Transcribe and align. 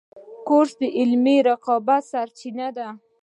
کورس 0.47 0.71
د 0.81 0.83
علمي 0.99 1.37
رقابت 1.49 2.03
سرچینه 2.11 2.67
ده. 2.77 2.87